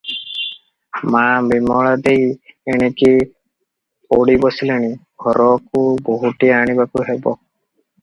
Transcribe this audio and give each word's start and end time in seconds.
ମା 1.15 1.21
ବିମଳା 1.51 1.91
ଦେଈ 2.07 2.25
ଏଣିକି 2.75 3.13
ଅଡ଼ି 4.19 4.41
ବସିଲେଣି, 4.47 4.93
ଘରକୁ 5.29 5.87
ବୋହୁଟିଏ 6.11 6.55
ଆଣିବାକୁ 6.63 7.11
ହେବ। 7.13 7.41